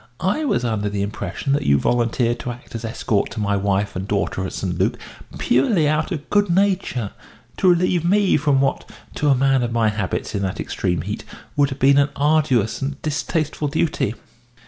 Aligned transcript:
I 0.19 0.45
was 0.45 0.65
under 0.65 0.89
the 0.89 1.03
impression 1.03 1.53
that 1.53 1.61
you 1.61 1.77
volunteered 1.77 2.39
to 2.39 2.49
act 2.51 2.73
as 2.73 2.83
escort 2.83 3.29
to 3.33 3.39
my 3.39 3.55
wife 3.55 3.95
and 3.95 4.07
daughter 4.07 4.43
at 4.47 4.53
St. 4.53 4.79
Luc 4.79 4.97
purely 5.37 5.87
out 5.87 6.11
of 6.11 6.27
good 6.31 6.49
nature 6.49 7.11
to 7.57 7.69
relieve 7.69 8.03
me 8.03 8.35
from 8.35 8.61
what 8.61 8.89
to 9.13 9.29
a 9.29 9.35
man 9.35 9.61
of 9.61 9.71
my 9.71 9.89
habits 9.89 10.33
in 10.33 10.41
that 10.41 10.59
extreme 10.59 11.01
heat 11.03 11.23
would 11.55 11.69
have 11.69 11.77
been 11.77 11.99
an 11.99 12.09
arduous 12.15 12.81
and 12.81 12.99
distasteful 13.03 13.67
duty." 13.67 14.15